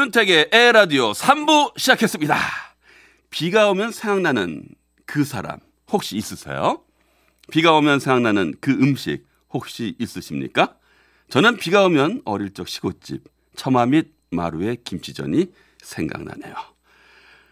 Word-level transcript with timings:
윤택의 0.00 0.48
에라디오 0.50 1.12
3부 1.12 1.78
시작했습니다. 1.78 2.34
비가 3.28 3.68
오면 3.68 3.92
생각나는 3.92 4.64
그 5.04 5.24
사람 5.24 5.58
혹시 5.92 6.16
있으세요? 6.16 6.82
비가 7.50 7.74
오면 7.74 8.00
생각나는 8.00 8.54
그 8.62 8.70
음식 8.70 9.26
혹시 9.50 9.94
있으십니까? 9.98 10.74
저는 11.28 11.58
비가 11.58 11.84
오면 11.84 12.22
어릴 12.24 12.54
적 12.54 12.66
시골집 12.66 13.24
처마 13.56 13.84
및 13.86 14.14
마루의 14.30 14.78
김치전이 14.84 15.48
생각나네요. 15.82 16.54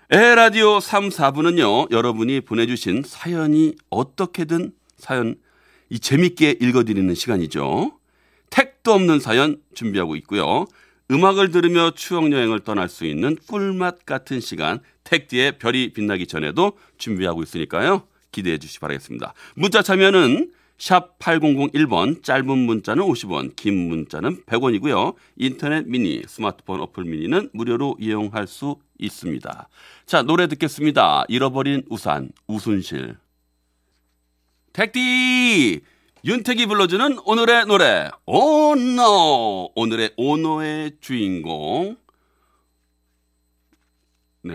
에라디오 0.09 0.81
3, 0.81 1.11
4부는요, 1.11 1.91
여러분이 1.91 2.41
보내주신 2.41 3.03
사연이 3.07 3.75
어떻게든 3.91 4.73
사연 4.97 5.35
이 5.91 6.01
재밌게 6.01 6.57
읽어드리는 6.63 7.15
시간이죠. 7.15 7.99
택도 8.49 8.95
없는 8.95 9.21
사연 9.21 9.61
준비하고 9.75 10.17
있고요. 10.17 10.67
음악을 11.11 11.51
들으며 11.51 11.93
추억 11.93 12.31
여행을 12.31 12.61
떠날 12.61 12.89
수 12.89 13.07
있는 13.07 13.37
꿀맛 13.49 14.05
같은 14.05 14.41
시간 14.41 14.81
택디의 15.05 15.59
별이 15.59 15.93
빛나기 15.93 16.27
전에도 16.27 16.73
준비하고 16.99 17.43
있으니까요. 17.43 18.03
기대해 18.31 18.59
주시 18.59 18.75
기 18.75 18.81
바라겠습니다. 18.81 19.33
문자 19.55 19.83
참여는 19.83 20.53
샵 20.77 21.19
8001번 21.19 22.23
짧은 22.23 22.47
문자는 22.57 23.03
50원 23.03 23.57
긴 23.57 23.89
문자는 23.89 24.45
100원이고요. 24.45 25.15
인터넷 25.37 25.89
미니 25.89 26.23
스마트폰 26.27 26.81
어플 26.81 27.05
미니는 27.05 27.51
무료로 27.53 27.97
이용할 27.99 28.47
수 28.47 28.77
있습니다. 28.99 29.69
자 30.07 30.23
노래 30.23 30.47
듣겠습니다. 30.47 31.25
잃어버린 31.29 31.83
우산 31.89 32.31
우순실 32.47 33.17
택디 34.73 35.81
윤택이 36.25 36.67
불러주는 36.67 37.19
오늘의 37.25 37.67
노래 37.67 38.11
오노 38.27 39.71
오늘의 39.75 40.11
오노의 40.17 40.93
주인공 41.01 41.97
네. 44.43 44.55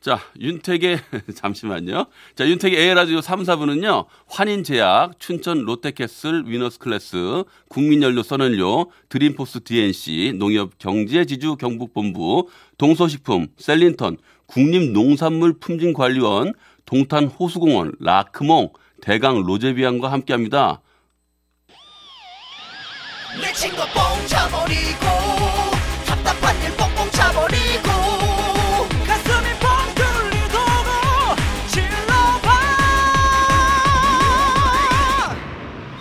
자, 0.00 0.18
윤택의, 0.40 0.98
잠시만요. 1.36 2.06
자, 2.34 2.48
윤택의 2.48 2.88
에헤라디오 2.88 3.20
3, 3.20 3.42
4부는요, 3.42 4.06
환인제약, 4.26 5.20
춘천 5.20 5.60
롯데캐슬, 5.60 6.44
위너스 6.46 6.80
클래스, 6.80 7.44
국민연료 7.68 8.24
선연료, 8.24 8.90
드림포스 9.08 9.62
DNC, 9.62 10.34
농협경제지주 10.38 11.54
경북본부, 11.54 12.48
동서식품, 12.78 13.46
셀린턴, 13.56 14.16
국립농산물 14.46 15.60
품질관리원, 15.60 16.54
동탄 16.84 17.26
호수공원, 17.26 17.92
라크몽, 18.00 18.72
대강 19.02 19.42
로제비안과 19.42 20.10
함께 20.12 20.32
합니다. 20.32 20.80
내 23.40 23.52
친구 23.52 23.78
뽕 23.78 24.26
차버리고 24.28 25.06
답답한 26.06 26.56
일 26.62 26.70
뽕뽕 26.76 27.10
차버리고 27.10 27.88
가슴이 29.04 29.48
뻥 29.58 29.94
뚫리도록 29.96 31.36
질러봐 31.68 32.48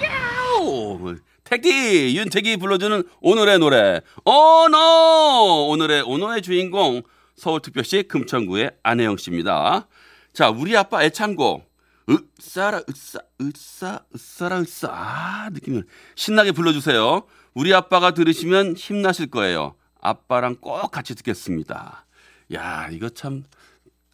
야우! 0.04 1.16
택디 1.44 2.16
윤택이 2.18 2.58
불러주는 2.58 3.04
오늘의 3.22 3.58
노래 3.60 4.02
오노 4.26 5.70
오늘의 5.70 6.04
오노의 6.04 6.44
주인공 6.44 7.02
서울특별시 7.36 8.04
금천구의 8.04 8.72
안혜영 8.84 9.18
씨입니다. 9.18 9.88
자 10.34 10.50
우리 10.50 10.78
아빠 10.78 11.04
애창곡 11.04 11.71
으싸라 12.12 12.82
으싸 12.90 13.20
으싸 13.42 14.00
으싸라 14.14 14.60
으싸 14.62 14.90
아 14.92 15.50
느낌을 15.52 15.86
신나게 16.16 16.52
불러주세요. 16.52 17.24
우리 17.54 17.74
아빠가 17.74 18.12
들으시면 18.12 18.76
힘나실 18.76 19.28
거예요. 19.28 19.76
아빠랑 20.02 20.56
꼭 20.56 20.90
같이 20.92 21.16
듣겠습니다. 21.16 22.06
야 22.54 22.90
이거 22.92 23.10
참 23.10 23.44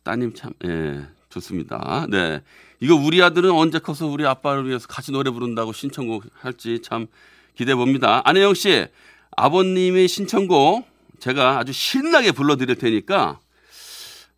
따님 0.03 0.33
참 0.33 0.53
예, 0.65 1.05
좋습니다. 1.29 2.07
네. 2.09 2.41
이거 2.79 2.95
우리 2.95 3.21
아들은 3.23 3.51
언제 3.51 3.79
커서 3.79 4.05
우리 4.05 4.25
아빠를 4.25 4.67
위해서 4.67 4.87
같이 4.87 5.11
노래 5.11 5.31
부른다고 5.31 5.73
신청곡 5.73 6.25
할지 6.33 6.81
참 6.83 7.07
기대해 7.55 7.75
봅니다. 7.75 8.21
안혜영 8.23 8.53
씨, 8.53 8.87
아버님의 9.35 10.07
신청곡 10.07 10.87
제가 11.19 11.57
아주 11.57 11.73
신나게 11.73 12.31
불러드릴 12.31 12.75
테니까, 12.75 13.39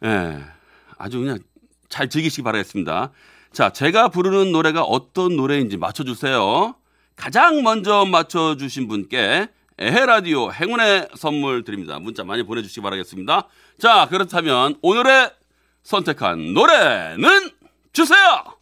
예, 0.06 0.40
아주 0.98 1.20
그냥 1.20 1.40
잘 1.90 2.10
즐기시기 2.10 2.44
바라겠습니다. 2.44 3.12
자, 3.52 3.72
제가 3.72 4.10
부르는 4.10 4.52
노래가 4.52 4.84
어떤 4.84 5.36
노래인지 5.36 5.78
맞춰주세요. 5.78 6.76
가장 7.16 7.64
먼저 7.64 8.06
맞춰주신 8.06 8.88
분께 8.88 9.50
에헤라디오 9.78 10.52
행운의 10.52 11.10
선물 11.16 11.64
드립니다. 11.64 12.00
문자 12.00 12.24
많이 12.24 12.44
보내주시기 12.44 12.82
바라겠습니다. 12.82 13.48
자, 13.80 14.08
그렇다면 14.10 14.76
오늘의 14.82 15.32
선택한 15.84 16.54
노래는 16.54 17.50
주세요! 17.94 18.59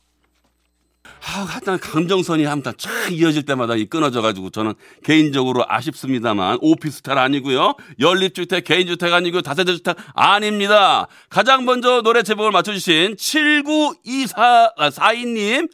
아, 1.37 1.41
하여튼 1.43 1.77
감정선이 1.77 2.45
한번 2.45 2.73
쫙 2.77 2.89
이어질 3.11 3.45
때마다 3.45 3.75
이 3.75 3.85
끊어져가지고 3.85 4.49
저는 4.49 4.73
개인적으로 5.03 5.63
아쉽습니다만 5.67 6.57
오피스텔 6.61 7.15
아니고요. 7.15 7.75
연립주택, 7.99 8.63
개인주택 8.63 9.13
아니고요. 9.13 9.43
다세대주택 9.43 9.95
아닙니다. 10.15 11.07
가장 11.29 11.63
먼저 11.65 12.01
노래 12.01 12.23
제목을 12.23 12.49
맞춰주신 12.51 13.17
792442님. 13.17 15.69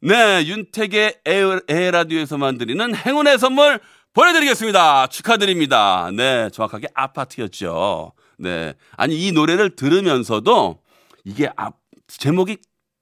네, 0.00 0.46
윤택의 0.46 1.16
에- 1.26 1.60
에라디오에서만 1.68 2.56
드리는 2.56 2.94
행운의 2.94 3.38
선물 3.38 3.80
보내드리겠습니다. 4.14 5.08
축하드립니다. 5.08 6.10
네, 6.16 6.48
정확하게 6.50 6.88
아파트였죠. 6.94 8.12
네. 8.38 8.72
아니, 8.96 9.26
이 9.26 9.32
노래를 9.32 9.76
들으면서도 9.76 10.78
이게 11.24 11.50
아, 11.56 11.70
제목이 12.06 12.56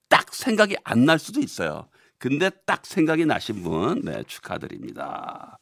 딱 0.08 0.32
생각이 0.34 0.76
안 0.84 1.04
날 1.04 1.18
수도 1.18 1.40
있어요. 1.40 1.88
근데 2.18 2.50
딱 2.64 2.86
생각이 2.86 3.26
나신 3.26 3.62
분, 3.62 4.00
네, 4.02 4.22
축하드립니다. 4.26 5.58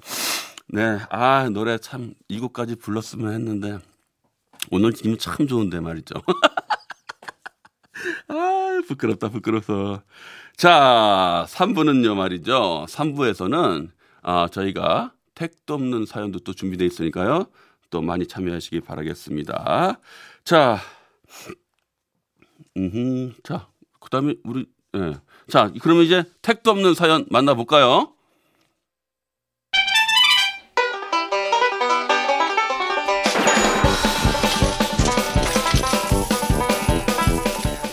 네, 0.68 0.98
아, 1.10 1.48
노래 1.50 1.78
참 1.78 2.14
이곡까지 2.28 2.76
불렀으면 2.76 3.32
했는데, 3.34 3.78
오늘 4.70 4.92
기분 4.92 5.18
참 5.18 5.46
좋은데 5.46 5.80
말이죠. 5.80 6.14
아, 8.28 8.80
부끄럽다, 8.86 9.28
부끄러워서. 9.30 10.02
자, 10.56 11.44
3부는요, 11.48 12.14
말이죠. 12.14 12.86
3부에서는, 12.88 13.90
아, 14.22 14.48
저희가 14.50 15.12
택도 15.34 15.74
없는 15.74 16.06
사연도 16.06 16.38
또 16.40 16.52
준비되어 16.54 16.86
있으니까요. 16.86 17.46
또 17.90 18.00
많이 18.02 18.26
참여하시기 18.26 18.80
바라겠습니다. 18.80 20.00
자, 20.44 20.78
음, 22.76 23.34
자, 23.42 23.68
그 24.04 24.10
다음에 24.10 24.34
우리, 24.44 24.66
예. 24.96 25.14
자, 25.50 25.70
그러면 25.80 26.04
이제 26.04 26.24
택도 26.42 26.70
없는 26.72 26.94
사연 26.94 27.24
만나볼까요? 27.30 28.10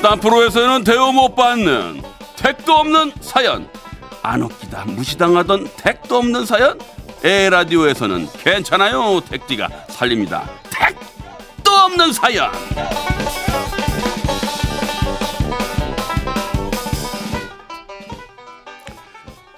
딴 0.02 0.19
프로에서는 0.19 0.84
대우 0.84 1.13
못 1.13 1.36
받는 1.36 2.02
택도 2.36 2.74
없는 2.74 3.13
사연. 3.22 3.69
안 4.24 4.42
웃기다 4.42 4.86
무시당하던 4.86 5.69
택도 5.78 6.18
없는 6.18 6.46
사연? 6.46 6.78
에 7.24 7.50
라디오에서는 7.50 8.28
괜찮아요 8.34 9.22
택디가 9.22 9.69
살립니다. 9.88 10.50
택도 10.69 11.72
없는 11.72 12.12
사연. 12.12 12.52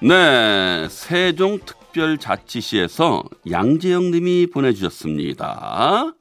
네, 0.06 0.88
세종특별자치시에서 0.90 3.24
양재영 3.50 4.12
님이 4.12 4.48
보내주셨습니다. 4.48 6.14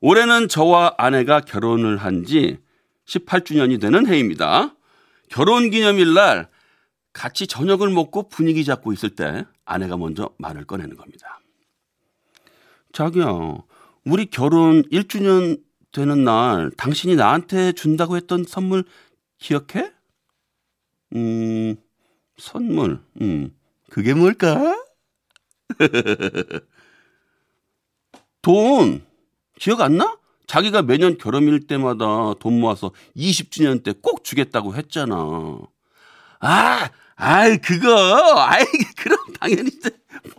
올해는 0.00 0.48
저와 0.48 0.94
아내가 0.96 1.40
결혼을 1.40 1.98
한 1.98 2.24
지 2.24 2.56
18주년이 3.06 3.78
되는 3.80 4.06
해입니다. 4.06 4.74
결혼 5.28 5.68
기념일 5.70 6.14
날 6.14 6.48
같이 7.12 7.46
저녁을 7.46 7.90
먹고 7.90 8.30
분위기 8.30 8.64
잡고 8.64 8.94
있을 8.94 9.10
때 9.10 9.44
아내가 9.66 9.98
먼저 9.98 10.30
말을 10.38 10.64
꺼내는 10.64 10.96
겁니다. 10.96 11.40
자기야, 12.92 13.26
우리 14.06 14.24
결혼 14.26 14.82
1주년 14.84 15.60
되는 15.92 16.24
날 16.24 16.70
당신이 16.78 17.16
나한테 17.16 17.72
준다고 17.72 18.16
했던 18.16 18.44
선물 18.44 18.84
기억해? 19.38 19.92
음, 21.14 21.76
선물. 22.38 23.00
음, 23.20 23.54
그게 23.90 24.14
뭘까? 24.14 24.76
돈. 28.42 29.04
기억 29.58 29.80
안 29.80 29.96
나? 29.96 30.18
자기가 30.46 30.82
매년 30.82 31.16
결혼일 31.18 31.66
때마다 31.66 32.34
돈 32.40 32.58
모아서 32.60 32.90
20주년 33.16 33.82
때 33.82 33.92
꼭 33.92 34.24
주겠다고 34.24 34.74
했잖아. 34.74 35.16
아, 36.40 36.90
아이, 37.14 37.58
그거. 37.58 38.40
아이, 38.40 38.64
그럼 38.96 39.18
당연히 39.38 39.70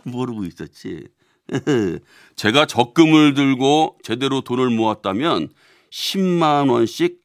모르고 0.04 0.44
있었지. 0.44 1.08
제가 2.36 2.66
적금을 2.66 3.34
들고 3.34 3.98
제대로 4.02 4.40
돈을 4.42 4.70
모았다면 4.70 5.48
10만 5.90 6.70
원씩 6.70 7.20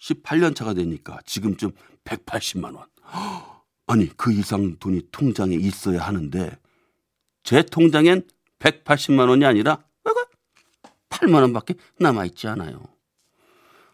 18년 0.00 0.54
차가 0.54 0.74
되니까 0.74 1.18
지금쯤 1.26 1.72
180만 2.04 2.74
원. 2.76 2.86
아니, 3.92 4.08
그 4.16 4.32
이상 4.32 4.76
돈이 4.78 5.02
통장에 5.12 5.54
있어야 5.54 6.00
하는데 6.00 6.58
제 7.42 7.62
통장엔 7.62 8.22
180만 8.58 9.28
원이 9.28 9.44
아니라 9.44 9.84
8만 11.10 11.42
원밖에 11.42 11.74
남아 11.98 12.24
있지 12.24 12.48
않아요. 12.48 12.82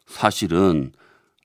사실은 0.06 0.92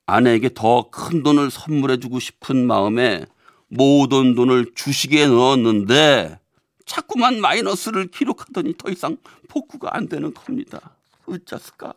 아내에게 0.05 0.53
더 0.53 0.91
큰 0.91 1.23
돈을 1.23 1.49
선물해 1.49 1.97
주고 1.97 2.19
싶은 2.19 2.67
마음에 2.67 3.25
모든 3.69 4.35
돈을 4.35 4.73
주식에 4.75 5.25
넣었는데 5.25 6.39
자꾸만 6.85 7.41
마이너스를 7.41 8.05
기록하더니 8.11 8.75
더 8.77 8.91
이상 8.91 9.17
복구가 9.47 9.97
안 9.97 10.07
되는 10.07 10.31
겁니다. 10.31 10.95
어쩌을까? 11.25 11.95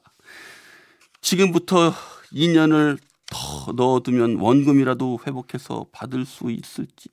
지금부터 1.20 1.92
2년을 2.32 2.98
더 3.30 3.72
넣어두면 3.72 4.36
원금이라도 4.36 5.20
회복해서 5.26 5.86
받을 5.92 6.24
수 6.24 6.50
있을지, 6.50 7.08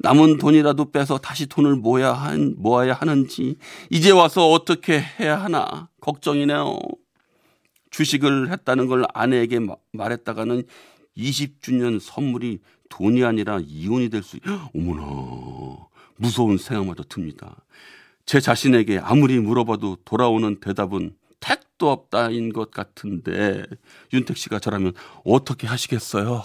남은 0.00 0.38
돈이라도 0.38 0.90
빼서 0.90 1.18
다시 1.18 1.46
돈을 1.46 1.76
모아야, 1.76 2.12
한, 2.12 2.54
모아야 2.58 2.94
하는지, 2.94 3.56
이제 3.90 4.10
와서 4.10 4.50
어떻게 4.50 5.00
해야 5.20 5.40
하나 5.40 5.88
걱정이네요. 6.00 6.78
주식을 7.90 8.50
했다는 8.50 8.88
걸 8.88 9.06
아내에게 9.14 9.60
말했다가는 9.92 10.64
20주년 11.16 12.00
선물이 12.00 12.58
돈이 12.88 13.24
아니라 13.24 13.60
이혼이 13.64 14.10
될 14.10 14.22
수, 14.22 14.38
어머나, 14.74 15.86
무서운 16.16 16.58
생각마저 16.58 17.04
듭니다. 17.04 17.64
제 18.26 18.40
자신에게 18.40 18.98
아무리 18.98 19.38
물어봐도 19.38 19.98
돌아오는 20.04 20.58
대답은 20.60 21.14
택도 21.76 21.90
없다인 21.90 22.52
것 22.52 22.70
같은데 22.70 23.64
윤택 24.12 24.36
씨가 24.36 24.58
저라면 24.58 24.92
어떻게 25.24 25.66
하시겠어요? 25.66 26.42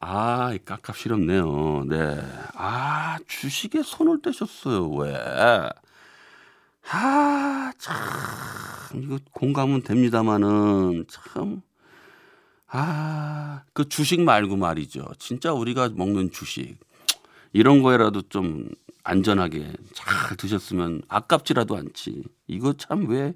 아, 0.00 0.56
깝깝시렵네요. 0.64 1.84
네. 1.88 2.20
아, 2.54 3.18
주식에 3.26 3.82
손을 3.82 4.22
떼셨어요. 4.22 4.88
왜? 4.90 5.14
아, 6.90 7.72
참, 7.78 7.94
이거 9.02 9.18
공감은 9.32 9.82
됩니다만은, 9.82 11.04
참, 11.08 11.60
아, 12.66 13.62
그 13.74 13.88
주식 13.88 14.22
말고 14.22 14.56
말이죠. 14.56 15.06
진짜 15.18 15.52
우리가 15.52 15.90
먹는 15.90 16.30
주식. 16.30 16.78
이런 17.52 17.82
거에라도 17.82 18.22
좀 18.22 18.70
안전하게 19.04 19.74
잘 19.92 20.36
드셨으면 20.36 21.02
아깝지라도 21.08 21.76
않지. 21.76 22.24
이거 22.46 22.72
참 22.72 23.06
왜, 23.08 23.34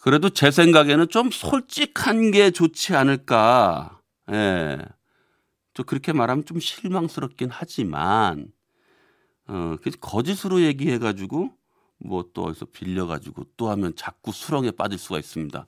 그래도 0.00 0.30
제 0.30 0.50
생각에는 0.50 1.08
좀 1.08 1.30
솔직한 1.30 2.30
게 2.30 2.50
좋지 2.50 2.94
않을까. 2.96 4.00
예. 4.32 4.78
저 5.74 5.82
그렇게 5.84 6.12
말하면 6.12 6.44
좀 6.46 6.60
실망스럽긴 6.60 7.48
하지만, 7.52 8.48
어, 9.48 9.76
거짓으로 10.00 10.62
얘기해가지고, 10.62 11.50
뭐 12.00 12.24
또 12.34 12.44
어디서 12.44 12.66
빌려가지고 12.72 13.44
또 13.58 13.70
하면 13.70 13.94
자꾸 13.96 14.32
수렁에 14.32 14.70
빠질 14.72 14.98
수가 14.98 15.18
있습니다. 15.18 15.66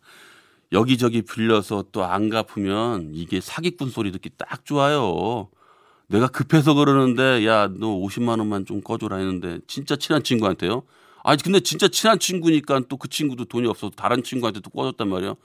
여기저기 0.72 1.22
빌려서 1.22 1.86
또 1.92 2.04
안 2.04 2.30
갚으면 2.30 3.10
이게 3.14 3.40
사기꾼 3.40 3.90
소리 3.90 4.12
듣기 4.12 4.30
딱 4.38 4.64
좋아요. 4.64 5.50
내가 6.08 6.28
급해서 6.28 6.74
그러는데 6.74 7.46
야 7.46 7.68
너 7.68 7.88
50만 7.88 8.38
원만 8.40 8.66
좀 8.66 8.80
꺼줘라 8.82 9.16
했는데 9.18 9.60
진짜 9.68 9.96
친한 9.96 10.22
친구한테요. 10.22 10.84
아니 11.24 11.40
근데 11.42 11.60
진짜 11.60 11.88
친한 11.88 12.18
친구니까 12.18 12.80
또 12.88 12.96
그 12.98 13.08
친구도 13.08 13.46
돈이 13.46 13.66
없어서 13.68 13.92
다른 13.96 14.22
친구한테 14.22 14.60
또 14.60 14.70
꺼줬단 14.70 15.08
말이에요. 15.08 15.36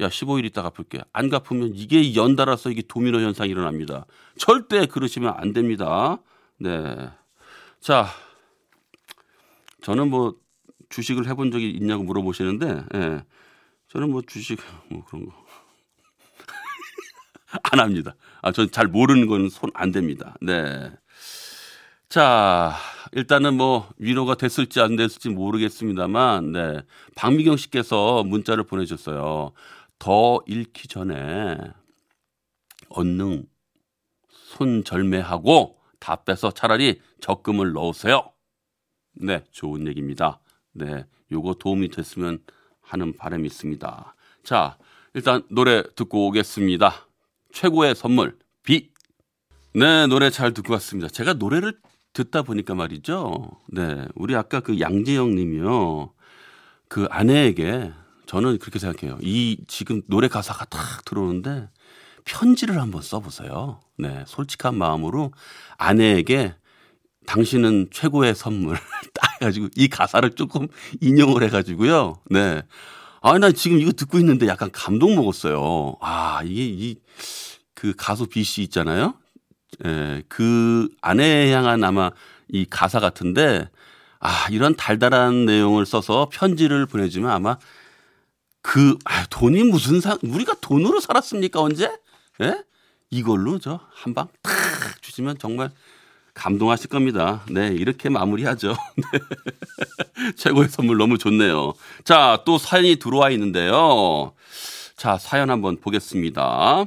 야 0.00 0.08
15일 0.08 0.44
있다 0.46 0.62
갚을게. 0.62 1.00
안 1.12 1.28
갚으면 1.30 1.72
이게 1.74 2.14
연달아서 2.14 2.70
이게 2.70 2.82
도미노 2.82 3.18
현상이 3.20 3.50
일어납니다. 3.50 4.06
절대 4.38 4.86
그러시면 4.86 5.34
안 5.36 5.52
됩니다. 5.52 6.18
네. 6.58 7.10
자, 7.80 8.08
저는 9.82 10.10
뭐 10.10 10.34
주식을 10.90 11.26
해본 11.28 11.50
적이 11.50 11.70
있냐고 11.70 12.04
물어보시는데, 12.04 12.84
예. 12.94 13.24
저는 13.88 14.10
뭐 14.10 14.22
주식 14.26 14.58
뭐 14.90 15.04
그런 15.04 15.26
거 15.26 15.32
안 17.72 17.80
합니다. 17.80 18.14
아, 18.42 18.52
전잘 18.52 18.88
모르는 18.88 19.26
건 19.28 19.46
손 19.48 19.70
안 19.74 19.92
됩니다. 19.92 20.34
네. 20.40 20.90
자, 22.08 22.74
일단은 23.16 23.56
뭐 23.56 23.88
위로가 23.96 24.34
됐을지 24.34 24.78
안 24.78 24.94
됐을지 24.94 25.30
모르겠습니다만, 25.30 26.52
네. 26.52 26.82
박미경 27.14 27.56
씨께서 27.56 28.22
문자를 28.24 28.64
보내주셨어요. 28.64 29.52
더 29.98 30.42
잃기 30.46 30.86
전에 30.86 31.56
언능 32.90 33.46
손절매하고 34.28 35.78
다 35.98 36.16
빼서 36.24 36.50
차라리 36.50 37.00
적금을 37.22 37.72
넣으세요. 37.72 38.32
네, 39.14 39.42
좋은 39.50 39.86
얘기입니다. 39.86 40.40
네, 40.72 41.06
요거 41.32 41.54
도움이 41.54 41.88
됐으면 41.88 42.40
하는 42.82 43.16
바람이 43.16 43.46
있습니다. 43.46 44.14
자, 44.44 44.76
일단 45.14 45.42
노래 45.50 45.82
듣고 45.94 46.26
오겠습니다. 46.26 47.08
최고의 47.50 47.94
선물, 47.94 48.38
비. 48.62 48.90
네, 49.72 50.06
노래 50.06 50.28
잘 50.28 50.52
듣고 50.52 50.74
왔습니다. 50.74 51.08
제가 51.08 51.32
노래를 51.32 51.80
듣다 52.16 52.42
보니까 52.42 52.74
말이죠. 52.74 53.50
네, 53.68 54.06
우리 54.14 54.34
아까 54.34 54.60
그 54.60 54.80
양재영 54.80 55.34
님이요. 55.34 56.12
그 56.88 57.06
아내에게 57.10 57.92
저는 58.24 58.58
그렇게 58.58 58.78
생각해요. 58.78 59.18
이 59.20 59.58
지금 59.68 60.00
노래 60.06 60.28
가사가 60.28 60.64
딱 60.64 61.04
들어오는데 61.04 61.68
편지를 62.24 62.80
한번 62.80 63.02
써보세요. 63.02 63.80
네, 63.98 64.24
솔직한 64.26 64.76
마음으로 64.78 65.32
아내에게 65.76 66.54
당신은 67.26 67.88
최고의 67.90 68.34
선물 68.34 68.76
딱 69.12 69.42
해가지고 69.42 69.68
이 69.76 69.88
가사를 69.88 70.30
조금 70.30 70.68
인용을 71.02 71.42
해가지고요. 71.42 72.22
네. 72.30 72.62
아, 73.20 73.38
나 73.38 73.50
지금 73.52 73.78
이거 73.78 73.92
듣고 73.92 74.18
있는데 74.20 74.46
약간 74.46 74.70
감동 74.72 75.16
먹었어요. 75.16 75.96
아, 76.00 76.40
이게 76.44 76.64
이 76.64 76.96
그 77.76 77.92
가수 77.94 78.26
B 78.26 78.42
씨 78.42 78.62
있잖아요. 78.64 79.14
예, 79.84 80.22
그 80.28 80.88
아내에 81.02 81.52
향한 81.52 81.84
아마 81.84 82.10
이 82.48 82.64
가사 82.68 83.00
같은데 83.00 83.68
아, 84.20 84.46
이런 84.50 84.74
달달한 84.76 85.44
내용을 85.46 85.84
써서 85.86 86.28
편지를 86.32 86.86
보내주면 86.86 87.30
아마 87.30 87.58
그, 88.62 88.96
아, 89.04 89.26
돈이 89.30 89.64
무슨 89.64 90.00
상, 90.00 90.18
우리가 90.22 90.56
돈으로 90.60 91.00
살았습니까, 91.00 91.60
언제? 91.60 91.90
예? 92.40 92.64
이걸로 93.10 93.58
저 93.58 93.80
한 93.94 94.14
방 94.14 94.28
탁 94.42 94.52
주시면 95.02 95.38
정말 95.38 95.70
감동하실 96.34 96.90
겁니다. 96.90 97.44
네, 97.50 97.68
이렇게 97.68 98.08
마무리하죠. 98.08 98.74
네. 99.12 100.32
최고의 100.36 100.68
선물 100.68 100.98
너무 100.98 101.16
좋네요. 101.18 101.74
자, 102.04 102.42
또 102.44 102.58
사연이 102.58 102.96
들어와 102.96 103.30
있는데요. 103.30 104.32
자, 104.96 105.18
사연 105.18 105.50
한번 105.50 105.78
보겠습니다. 105.80 106.86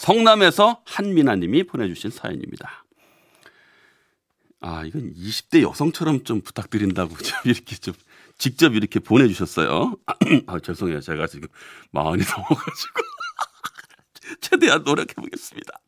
성남에서 0.00 0.80
한민아 0.86 1.36
님이 1.36 1.62
보내주신 1.62 2.10
사연입니다. 2.10 2.86
아, 4.62 4.82
이건 4.86 5.12
20대 5.14 5.60
여성처럼 5.60 6.24
좀 6.24 6.40
부탁드린다고 6.40 7.16
좀 7.22 7.38
이렇게 7.44 7.76
좀 7.76 7.92
직접 8.38 8.74
이렇게 8.74 8.98
보내주셨어요. 8.98 9.96
아, 10.46 10.58
죄송해요. 10.58 11.02
제가 11.02 11.26
지금 11.26 11.48
마흔이 11.90 12.22
넘어가지고. 12.32 13.00
최대한 14.40 14.84
노력해보겠습니다. 14.84 15.80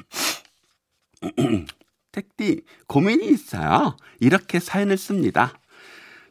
택디, 2.12 2.64
고민이 2.88 3.28
있어요. 3.28 3.96
이렇게 4.20 4.60
사연을 4.60 4.98
씁니다. 4.98 5.54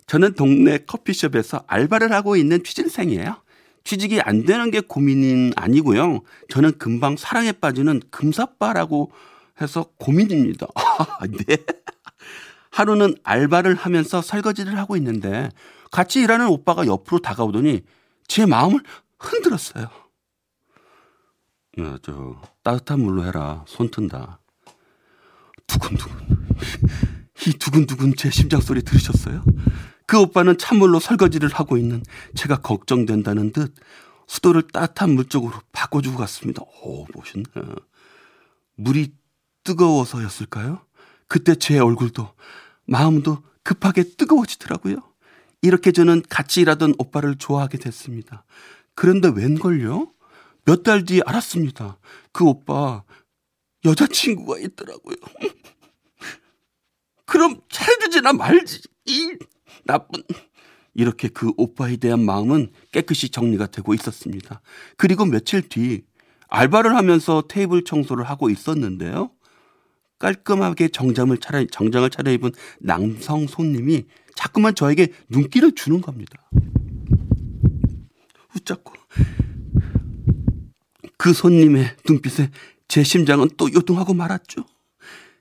저는 0.05 0.35
동네 0.35 0.77
커피숍에서 0.77 1.63
알바를 1.65 2.11
하고 2.11 2.35
있는 2.35 2.63
취준생이에요. 2.63 3.41
취직이 3.83 4.21
안 4.21 4.45
되는 4.45 4.71
게 4.71 4.79
고민은 4.79 5.53
아니고요. 5.55 6.21
저는 6.49 6.77
금방 6.77 7.17
사랑에 7.17 7.51
빠지는 7.51 8.01
금사빠라고 8.11 9.11
해서 9.61 9.85
고민입니다. 9.97 10.67
아, 10.75 11.07
네. 11.47 11.57
하루는 12.71 13.15
알바를 13.23 13.75
하면서 13.75 14.21
설거지를 14.21 14.77
하고 14.77 14.95
있는데 14.97 15.49
같이 15.91 16.21
일하는 16.21 16.47
오빠가 16.47 16.85
옆으로 16.85 17.19
다가오더니 17.19 17.81
제 18.27 18.45
마음을 18.45 18.79
흔들었어요. 19.19 19.89
야, 21.79 21.97
저 22.01 22.41
따뜻한 22.63 22.99
물로 22.99 23.25
해라. 23.25 23.63
손 23.67 23.89
튼다. 23.89 24.39
두근두근. 25.67 26.47
이 27.47 27.53
두근두근 27.53 28.13
제 28.17 28.29
심장 28.29 28.61
소리 28.61 28.81
들으셨어요? 28.81 29.43
그 30.11 30.19
오빠는 30.19 30.57
찬물로 30.57 30.99
설거지를 30.99 31.47
하고 31.53 31.77
있는 31.77 32.03
제가 32.35 32.57
걱정된다는 32.57 33.53
듯 33.53 33.73
수도를 34.27 34.63
따뜻한 34.63 35.11
물 35.11 35.23
쪽으로 35.29 35.53
바꿔주고 35.71 36.17
갔습니다. 36.17 36.63
오, 36.83 37.07
멋있네. 37.15 37.45
물이 38.75 39.13
뜨거워서였을까요? 39.63 40.85
그때 41.29 41.55
제 41.55 41.79
얼굴도 41.79 42.27
마음도 42.83 43.41
급하게 43.63 44.03
뜨거워지더라고요. 44.03 44.97
이렇게 45.61 45.93
저는 45.93 46.23
같이 46.27 46.59
일하던 46.59 46.95
오빠를 46.97 47.37
좋아하게 47.37 47.77
됐습니다. 47.77 48.43
그런데 48.95 49.29
웬걸요? 49.29 50.11
몇 50.65 50.83
달 50.83 51.05
뒤에 51.05 51.21
알았습니다. 51.25 51.99
그 52.33 52.43
오빠 52.43 53.05
여자친구가 53.85 54.59
있더라고요. 54.59 55.15
그럼 57.25 57.61
잘해주지나 57.69 58.33
말지. 58.33 58.81
이 59.05 59.37
나쁜. 59.91 60.23
이렇게 60.93 61.27
그 61.27 61.51
오빠에 61.57 61.97
대한 61.97 62.23
마음은 62.23 62.71
깨끗이 62.91 63.29
정리가 63.29 63.67
되고 63.67 63.93
있었습니다. 63.93 64.61
그리고 64.95 65.25
며칠 65.25 65.61
뒤 65.67 66.03
알바를 66.47 66.95
하면서 66.95 67.43
테이블 67.47 67.83
청소를 67.83 68.23
하고 68.25 68.49
있었는데요. 68.49 69.31
깔끔하게 70.19 70.89
정장을 70.89 71.35
차려, 71.37 71.65
정장을 71.71 72.09
차려입은 72.09 72.51
남성 72.79 73.47
손님이 73.47 74.05
자꾸만 74.35 74.75
저에게 74.75 75.09
눈길을 75.29 75.73
주는 75.75 76.01
겁니다. 76.01 76.49
웃자고. 78.55 78.93
그 81.17 81.33
손님의 81.33 81.97
눈빛에 82.07 82.49
제 82.87 83.03
심장은 83.03 83.49
또 83.57 83.71
요동하고 83.73 84.13
말았죠. 84.13 84.65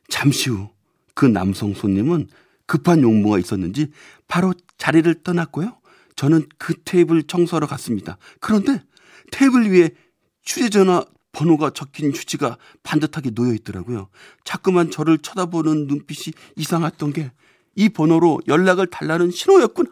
잠시 0.08 0.50
후 0.50 0.80
그 1.20 1.26
남성 1.26 1.74
손님은 1.74 2.28
급한 2.70 3.02
용무가 3.02 3.38
있었는지 3.38 3.88
바로 4.28 4.54
자리를 4.78 5.22
떠났고요. 5.22 5.76
저는 6.16 6.46
그 6.58 6.74
테이블 6.84 7.22
청소하러 7.22 7.66
갔습니다. 7.66 8.16
그런데 8.40 8.82
테이블 9.32 9.70
위에 9.70 9.90
휴대전화 10.44 11.04
번호가 11.32 11.70
적힌 11.70 12.10
휴지가 12.10 12.58
반듯하게 12.82 13.30
놓여 13.30 13.54
있더라고요. 13.54 14.08
자꾸만 14.44 14.90
저를 14.90 15.18
쳐다보는 15.18 15.86
눈빛이 15.86 16.32
이상했던 16.56 17.12
게 17.12 17.30
이 17.80 17.88
번호로 17.88 18.40
연락을 18.46 18.88
달라는 18.88 19.30
신호였구나 19.30 19.90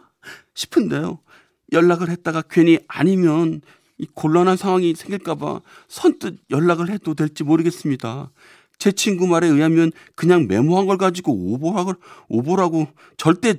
싶은데요. 0.53 1.19
연락을 1.71 2.09
했다가 2.09 2.43
괜히 2.49 2.79
아니면 2.87 3.61
이 3.97 4.07
곤란한 4.13 4.57
상황이 4.57 4.93
생길까봐 4.95 5.61
선뜻 5.87 6.39
연락을 6.49 6.89
해도 6.89 7.13
될지 7.13 7.43
모르겠습니다. 7.43 8.31
제 8.79 8.93
친구 8.93 9.27
말에 9.27 9.47
의하면 9.47 9.91
그냥 10.15 10.47
메모한 10.47 10.87
걸 10.87 10.97
가지고 10.97 11.33
오보라고, 11.33 11.93
오보라고 12.29 12.87
절대 13.17 13.55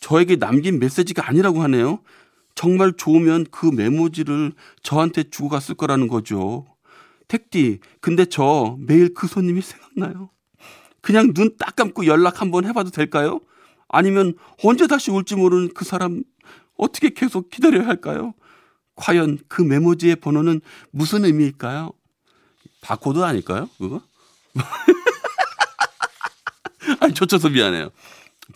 저에게 0.00 0.36
남긴 0.36 0.78
메시지가 0.78 1.26
아니라고 1.26 1.62
하네요. 1.62 2.00
정말 2.54 2.92
좋으면 2.92 3.46
그 3.50 3.66
메모지를 3.66 4.52
저한테 4.82 5.24
주고 5.30 5.48
갔을 5.48 5.74
거라는 5.74 6.08
거죠. 6.08 6.66
택디, 7.26 7.80
근데 8.00 8.24
저 8.26 8.76
매일 8.80 9.14
그 9.14 9.26
손님이 9.26 9.62
생각나요. 9.62 10.30
그냥 11.00 11.32
눈 11.34 11.56
딱 11.56 11.74
감고 11.76 12.06
연락 12.06 12.40
한번 12.40 12.64
해봐도 12.66 12.90
될까요? 12.90 13.40
아니면 13.88 14.34
언제 14.62 14.86
다시 14.86 15.10
올지 15.10 15.36
모르는 15.36 15.72
그 15.72 15.84
사람 15.84 16.22
어떻게 16.76 17.10
계속 17.10 17.48
기다려야 17.50 17.86
할까요? 17.86 18.34
과연 18.96 19.38
그 19.48 19.62
메모지의 19.62 20.16
번호는 20.16 20.60
무슨 20.90 21.24
의미일까요? 21.24 21.92
바코드 22.82 23.20
아닐까요? 23.20 23.68
그거? 23.78 24.02
아니, 27.00 27.14
쫓쳐서 27.14 27.50
미안해요. 27.50 27.90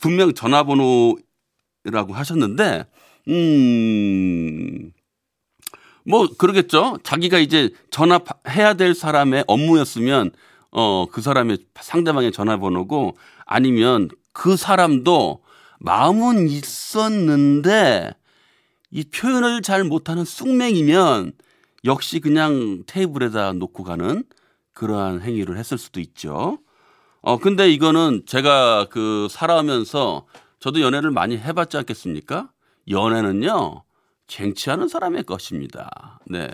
분명 0.00 0.34
전화번호라고 0.34 1.22
하셨는데, 2.12 2.86
음, 3.28 4.92
뭐, 6.04 6.28
그러겠죠. 6.36 6.98
자기가 7.02 7.38
이제 7.38 7.70
전화해야 7.90 8.74
될 8.74 8.94
사람의 8.94 9.44
업무였으면, 9.46 10.32
어, 10.70 11.06
그 11.10 11.20
사람의 11.20 11.58
상대방의 11.80 12.32
전화번호고, 12.32 13.16
아니면 13.46 14.08
그 14.32 14.56
사람도 14.56 15.42
마음은 15.78 16.48
있었는데, 16.48 18.10
이 18.90 19.04
표현을 19.04 19.62
잘 19.62 19.84
못하는 19.84 20.24
쑥맹이면, 20.24 21.32
역시 21.84 22.20
그냥 22.20 22.84
테이블에다 22.86 23.52
놓고 23.54 23.84
가는 23.84 24.24
그러한 24.74 25.22
행위를 25.22 25.58
했을 25.58 25.78
수도 25.78 26.00
있죠. 26.00 26.58
어, 27.20 27.38
근데 27.38 27.70
이거는 27.70 28.24
제가 28.26 28.86
그 28.90 29.28
살아오면서 29.30 30.26
저도 30.58 30.80
연애를 30.80 31.10
많이 31.10 31.38
해봤지 31.38 31.76
않겠습니까? 31.76 32.50
연애는요, 32.88 33.84
쟁취하는 34.26 34.88
사람의 34.88 35.24
것입니다. 35.24 36.20
네. 36.26 36.48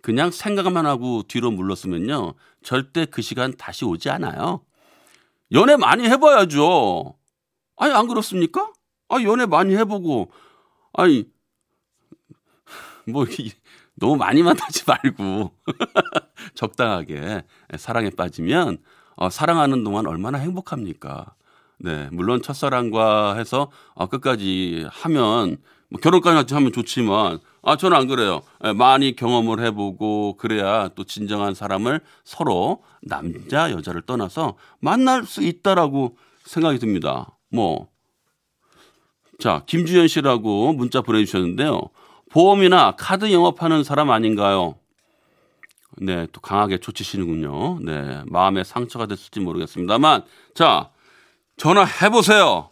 그냥 0.00 0.30
생각만 0.30 0.86
하고 0.86 1.22
뒤로 1.26 1.50
물렀으면요, 1.50 2.34
절대 2.62 3.04
그 3.04 3.20
시간 3.22 3.56
다시 3.56 3.84
오지 3.84 4.10
않아요. 4.10 4.64
연애 5.52 5.76
많이 5.76 6.04
해봐야죠. 6.04 7.16
아니, 7.76 7.92
안 7.92 8.06
그렇습니까? 8.06 8.72
아, 9.08 9.22
연애 9.22 9.46
많이 9.46 9.76
해보고, 9.76 10.30
아니, 10.92 11.24
뭐, 13.06 13.26
너무 13.94 14.16
많이 14.16 14.42
만나지 14.42 14.84
말고, 14.86 15.52
적당하게 16.58 17.44
사랑에 17.76 18.10
빠지면, 18.10 18.78
어, 19.14 19.30
사랑하는 19.30 19.84
동안 19.84 20.06
얼마나 20.08 20.38
행복합니까? 20.38 21.34
네, 21.78 22.08
물론 22.10 22.42
첫사랑과 22.42 23.36
해서 23.36 23.70
어, 23.94 24.06
끝까지 24.06 24.84
하면 24.90 25.58
뭐 25.88 26.00
결혼까지 26.00 26.52
하면 26.52 26.72
좋지만 26.72 27.38
아 27.62 27.76
저는 27.76 27.96
안 27.96 28.08
그래요. 28.08 28.42
예, 28.64 28.72
많이 28.72 29.14
경험을 29.14 29.64
해보고 29.64 30.36
그래야 30.36 30.88
또 30.96 31.04
진정한 31.04 31.54
사람을 31.54 32.00
서로 32.24 32.82
남자 33.02 33.70
여자를 33.70 34.02
떠나서 34.02 34.56
만날 34.80 35.24
수 35.24 35.42
있다라고 35.42 36.16
생각이 36.44 36.80
듭니다. 36.80 37.38
뭐. 37.50 37.88
자, 39.38 39.62
김주현 39.66 40.08
씨라고 40.08 40.72
문자 40.72 41.00
보내주셨는데요. 41.00 41.80
보험이나 42.32 42.96
카드 42.98 43.32
영업하는 43.32 43.84
사람 43.84 44.10
아닌가요? 44.10 44.74
네, 46.00 46.26
또 46.32 46.40
강하게 46.40 46.78
초치시는군요. 46.78 47.80
네, 47.80 48.22
마음에 48.26 48.64
상처가 48.64 49.06
됐을지 49.06 49.40
모르겠습니다만, 49.40 50.24
자, 50.54 50.90
전화해 51.56 52.10
보세요. 52.10 52.70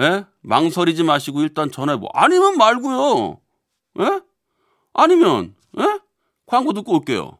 예? 0.00 0.24
망설이지 0.42 1.02
마시고 1.02 1.42
일단 1.42 1.70
전화해보. 1.70 2.00
뭐, 2.00 2.10
아니면 2.14 2.56
말고요. 2.56 3.40
예? 4.00 4.20
아니면, 4.94 5.54
예? 5.78 6.00
광고 6.46 6.72
듣고 6.72 6.94
올게요. 6.94 7.38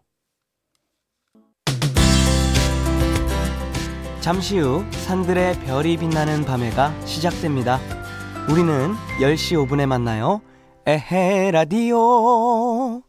잠시 4.20 4.58
후 4.58 4.84
산들의 4.90 5.60
별이 5.60 5.96
빛나는 5.98 6.44
밤에가 6.44 7.06
시작됩니다. 7.06 7.78
우리는 8.50 8.92
10시 9.20 9.68
5분에 9.68 9.86
만나요. 9.86 10.40
에헤 10.84 11.52
라디오. 11.52 13.02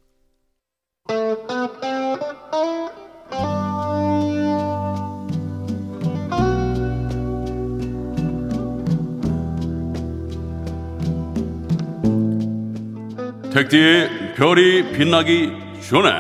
택디의 13.58 14.36
별이 14.36 14.92
빛나기 14.92 15.52
전에 15.90 16.12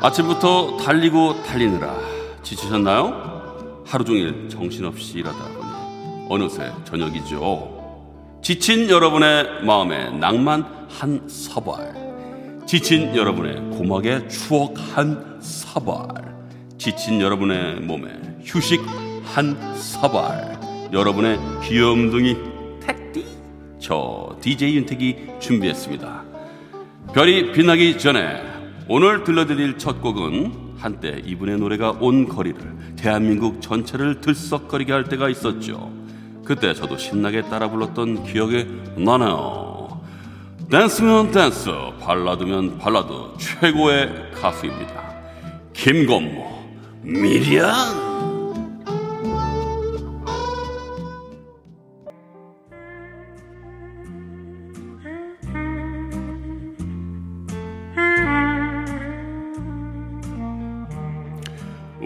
아침부터 0.00 0.78
달리고 0.78 1.42
달리느라 1.42 1.94
지치셨나요? 2.42 3.82
하루 3.86 4.02
종일 4.02 4.48
정신없이 4.48 5.18
일하다 5.18 5.44
보니 5.44 6.26
어느새 6.30 6.72
저녁이죠. 6.84 8.38
지친 8.40 8.88
여러분의 8.88 9.62
마음에 9.66 10.08
낭만 10.08 10.64
한 10.88 11.28
사발. 11.28 11.92
지친 12.66 13.14
여러분의 13.14 13.76
고막에 13.76 14.26
추억 14.28 14.72
한 14.94 15.38
사발. 15.42 16.08
지친 16.78 17.20
여러분의 17.20 17.80
몸에 17.80 18.25
휴식 18.46 18.80
한 19.24 19.56
사발. 19.76 20.56
여러분의 20.92 21.38
귀염둥이 21.64 22.36
택디. 22.80 23.26
저 23.80 24.36
DJ 24.40 24.76
윤택이 24.76 25.16
준비했습니다. 25.40 26.24
별이 27.12 27.52
빛나기 27.52 27.98
전에 27.98 28.40
오늘 28.88 29.24
들려드릴 29.24 29.78
첫 29.78 30.00
곡은 30.00 30.76
한때 30.78 31.20
이분의 31.24 31.58
노래가 31.58 31.90
온 32.00 32.28
거리를 32.28 32.60
대한민국 32.96 33.60
전체를 33.60 34.20
들썩거리게 34.20 34.92
할 34.92 35.04
때가 35.04 35.28
있었죠. 35.28 35.90
그때 36.44 36.72
저도 36.72 36.96
신나게 36.96 37.42
따라 37.42 37.68
불렀던 37.68 38.24
기억이 38.24 38.64
나네요. 38.96 40.00
댄스면 40.70 41.32
댄스, 41.32 41.70
발라드면 42.00 42.78
발라드 42.78 43.12
최고의 43.38 44.30
가수입니다. 44.40 45.14
김건모, 45.72 46.46
미련. 47.02 48.05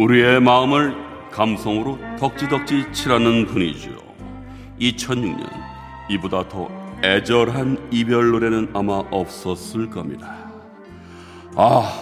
우리의 0.01 0.41
마음을 0.41 0.97
감성으로 1.31 1.99
덕지덕지 2.19 2.91
칠하는 2.91 3.45
분이죠. 3.47 3.91
2006년 4.81 5.47
이보다 6.09 6.49
더 6.49 6.71
애절한 7.05 7.89
이별 7.91 8.31
노래는 8.31 8.71
아마 8.73 8.95
없었을 9.11 9.91
겁니다. 9.91 10.51
아, 11.55 11.93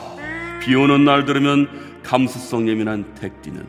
비 0.62 0.76
오는 0.76 1.04
날 1.04 1.24
들으면 1.24 1.68
감수성 2.04 2.68
예민한 2.68 3.14
택디는 3.16 3.66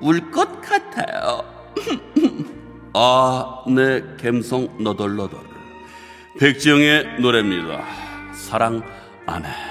울 0.00 0.30
것 0.30 0.62
같아요. 0.62 1.44
아, 2.94 3.62
내 3.68 4.02
감성 4.22 4.68
너덜너덜. 4.82 5.38
백지영의 6.38 7.20
노래입니다. 7.20 7.84
사랑 8.32 8.82
안 9.26 9.44
해. 9.44 9.69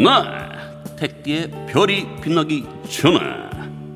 네, 0.00 0.96
택디의 0.96 1.50
별이 1.68 2.06
빛나기 2.22 2.64
전에 2.88 3.18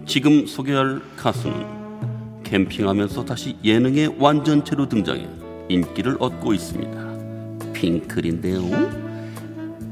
지금 0.05 0.47
소개할 0.47 1.01
가수는 1.17 2.43
캠핑하면서 2.43 3.25
다시 3.25 3.57
예능의 3.65 4.17
완전체로 4.19 4.87
등장해 4.87 5.27
인기를 5.71 6.19
얻고 6.21 6.53
있습니다. 6.53 7.73
핑클인데요. 7.73 8.61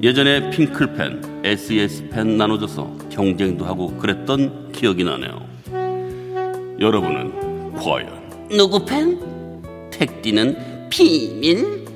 예전에 0.03 0.51
핑클팬, 0.51 1.41
SES팬 1.45 2.37
나눠져서 2.37 2.99
경쟁도 3.09 3.65
하고 3.65 3.97
그랬던 3.97 4.73
기억이 4.73 5.05
나네요. 5.05 5.47
여러분은 6.79 7.73
과연 7.73 8.49
누구 8.51 8.85
팬? 8.85 9.19
택디는 9.91 10.91
비밀? 10.91 11.87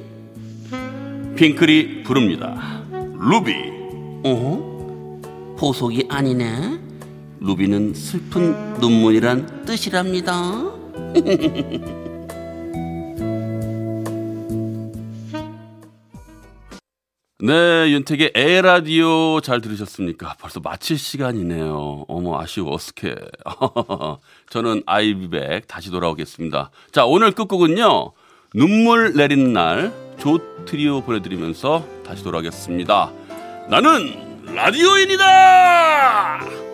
핑클이 1.37 2.03
부릅니다. 2.05 2.77
루비. 3.19 3.56
어? 4.29 5.57
보석이 5.57 6.07
아니네. 6.09 6.81
루비는 7.39 7.95
슬픈 7.95 8.75
눈물이란 8.81 9.65
뜻이랍니다. 9.65 10.65
네, 17.39 17.93
윤택의 17.93 18.33
에라디오 18.35 19.41
잘 19.43 19.61
들으셨습니까? 19.61 20.35
벌써 20.41 20.59
마칠 20.59 20.99
시간이네요. 20.99 22.07
어머, 22.09 22.41
아쉬워, 22.41 22.73
어떡해. 22.73 23.15
저는 24.51 24.83
아이비백 24.87 25.69
다시 25.69 25.91
돌아오겠습니다. 25.93 26.73
자, 26.91 27.07
오늘 27.07 27.31
끝곡은요. 27.31 28.13
눈물 28.55 29.13
내리는 29.13 29.53
날, 29.53 29.93
조 30.19 30.39
트리오 30.65 31.03
보내드리면서 31.03 31.87
다시 32.05 32.25
돌아오겠습니다. 32.25 33.26
나는 33.69 34.15
라디오인이다! 34.55 36.66